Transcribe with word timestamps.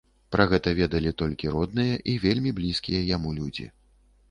Пра 0.35 0.45
гэта 0.53 0.71
ведалі 0.79 1.11
толькі 1.23 1.51
родныя 1.57 2.01
і 2.15 2.17
вельмі 2.25 2.55
блізкія 2.63 3.05
яму 3.15 3.37
людзі. 3.39 3.71